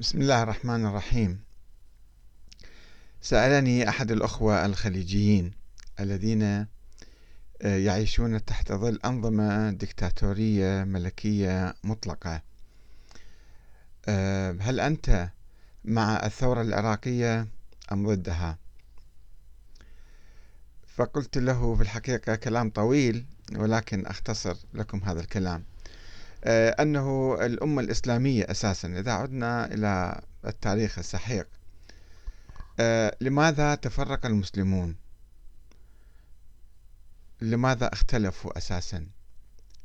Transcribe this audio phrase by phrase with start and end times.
[0.00, 1.40] بسم الله الرحمن الرحيم.
[3.20, 5.52] سألني أحد الأخوة الخليجيين
[6.00, 6.66] الذين آه،
[7.62, 12.42] يعيشون تحت ظل أنظمة دكتاتورية ملكية مطلقة.
[14.08, 15.30] آه، هل أنت
[15.84, 17.46] مع الثورة العراقية
[17.92, 18.58] أم ضدها؟
[20.86, 23.24] فقلت له في الحقيقة كلام طويل
[23.56, 25.69] ولكن أختصر لكم هذا الكلام.
[26.44, 31.48] أنه الأمة الإسلامية أساسا إذا عدنا إلى التاريخ السحيق
[32.80, 34.96] آه، لماذا تفرق المسلمون؟
[37.40, 39.06] لماذا اختلفوا أساسا؟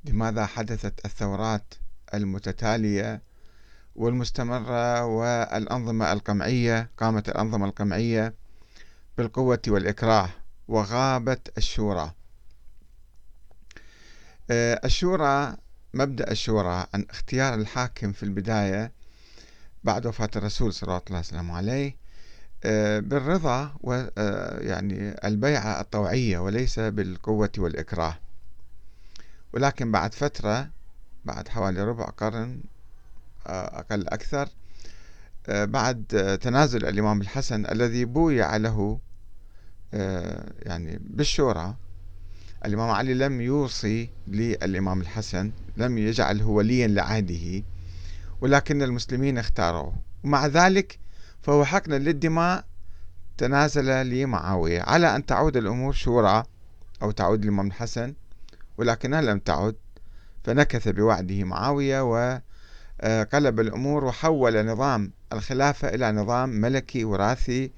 [0.03, 1.73] لماذا حدثت الثورات
[2.13, 3.21] المتتالية
[3.95, 8.33] والمستمرة والأنظمة القمعية قامت الأنظمة القمعية
[9.17, 10.29] بالقوة والإكراه
[10.67, 12.11] وغابت الشورى؟
[14.49, 15.57] آه، الشورى
[15.95, 18.91] مبدأ الشورى عن اختيار الحاكم في البداية
[19.83, 21.95] بعد وفاة الرسول صلى الله عليه وسلم عليه
[22.63, 28.17] آه، بالرضا ويعني آه، البيعة الطوعية وليس بالقوة والإكراه.
[29.53, 30.69] ولكن بعد فترة
[31.25, 32.59] بعد حوالي ربع قرن
[33.47, 34.49] آه، أقل أكثر
[35.47, 38.99] بعد تنازل الإمام الحسن الذي بويع له
[40.63, 41.75] يعني بالشورى
[42.65, 47.63] الإمام علي لم يوصي للإمام الحسن لم يجعله وليا لعهده
[48.41, 49.93] ولكن المسلمين اختاروه.
[50.23, 50.99] ومع ذلك
[51.41, 52.65] فهو حقنا للدماء
[53.37, 54.81] تنازل لمعاوية.
[54.81, 56.43] على أن تعود الأمور شورى
[57.01, 58.13] أو تعود للإمام الحسن
[58.77, 59.75] ولكنها لم تعد
[60.43, 67.71] فنكث بوعده معاوية وقلب الأمور وحول نظام الخلافة إلى نظام ملكي وراثي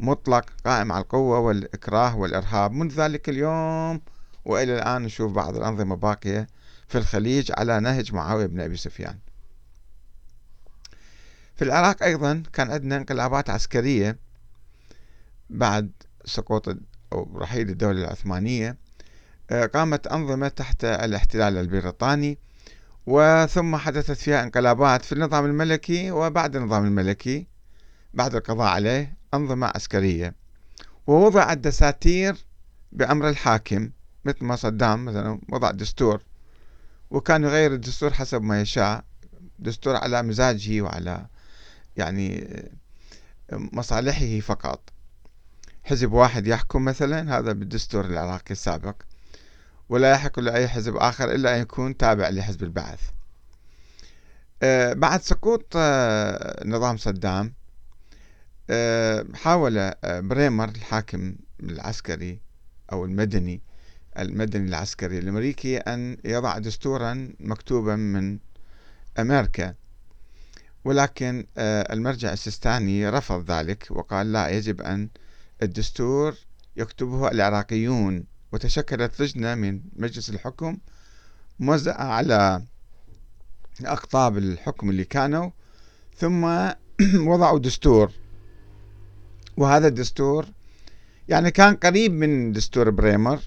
[0.00, 2.72] مطلق قائم على القوة والإكراه والإرهاب.
[2.72, 4.00] منذ ذلك اليوم
[4.48, 6.46] وإلى الآن نشوف بعض الأنظمة باقية
[6.88, 9.18] في الخليج على نهج معاوية بن أبي سفيان.
[11.56, 14.18] في العراق أيضا كان عندنا انقلابات عسكرية
[15.50, 15.90] بعد
[16.24, 16.68] سقوط
[17.12, 18.76] أو رحيل الدولة العثمانية.
[19.50, 22.38] آه، قامت أنظمة تحت الاحتلال البريطاني
[23.06, 27.46] وثم حدثت فيها انقلابات في النظام الملكي وبعد النظام الملكي.
[28.14, 30.34] بعد القضاء عليه أنظمة عسكرية.
[31.06, 32.44] ووضعت دساتير
[32.92, 33.90] بأمر الحاكم.
[34.28, 36.22] مثل ما صدام مثلا وضع دستور
[37.10, 39.04] وكان يغير الدستور حسب ما يشاء
[39.58, 41.26] دستور على مزاجه وعلى
[41.96, 42.48] يعني
[43.52, 44.80] مصالحه فقط.
[45.84, 48.94] حزب واحد يحكم مثلا هذا بالدستور العراقي السابق
[49.88, 53.00] ولا يحق لأي حزب آخر إلا أن يكون تابع لحزب البعث.
[54.62, 57.54] آه، بعد سقوط آه، نظام صدام
[58.70, 62.40] آه، حاول بريمر الحاكم العسكري
[62.92, 63.62] أو المدني
[64.18, 68.38] المدني العسكري الأمريكي أن يضع دستورا مكتوبا من
[69.18, 69.74] أمريكا.
[70.84, 75.08] ولكن آه، المرجع السيستاني رفض ذلك وقال لا يجب أن
[75.62, 76.34] الدستور
[76.76, 78.24] يكتبه العراقيون.
[78.52, 80.78] وتشكلت لجنة من مجلس الحكم
[81.58, 82.62] موزعة على
[83.84, 85.50] أقطاب الحكم اللي كانوا
[86.16, 86.44] ثم
[87.30, 88.12] وضعوا دستور.
[89.56, 90.46] وهذا الدستور
[91.28, 93.40] يعني كان قريب من دستور بريمر.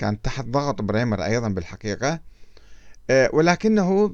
[0.00, 2.20] كان تحت ضغط بريمر أيضا بالحقيقة.
[3.10, 4.08] آه، ولكنه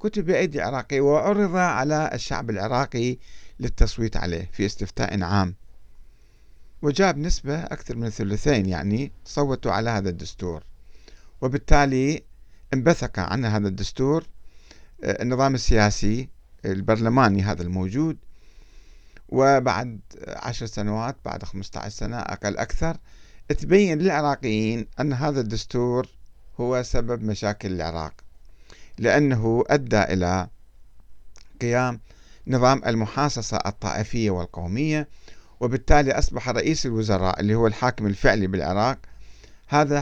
[0.00, 3.18] كتب بأيدي عراقي وعرض على الشعب العراقي
[3.60, 5.54] للتصويت عليه في استفتاء عام.
[6.82, 10.64] وجاب نسبة أكثر من ثلثين يعني صوتوا على هذا الدستور.
[11.40, 12.22] وبالتالي
[12.74, 14.24] انبثق عن هذا الدستور
[15.04, 16.28] آه، النظام السياسي
[16.64, 18.16] البرلماني هذا الموجود.
[19.28, 22.96] وبعد عشر سنوات بعد 15 سنة أقل أكثر
[23.52, 26.06] تبين للعراقيين أن هذا الدستور
[26.60, 28.12] هو سبب مشاكل العراق
[28.98, 30.48] لأنه أدى إلى
[31.60, 32.00] قيام
[32.46, 35.08] نظام المحاصصة الطائفية والقومية
[35.60, 38.98] وبالتالي أصبح رئيس الوزراء اللي هو الحاكم الفعلي بالعراق
[39.68, 40.00] هذا